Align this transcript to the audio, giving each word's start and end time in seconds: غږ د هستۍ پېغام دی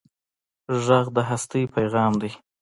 غږ 0.85 1.05
د 1.15 1.17
هستۍ 1.29 1.63
پېغام 1.75 2.11
دی 2.21 2.31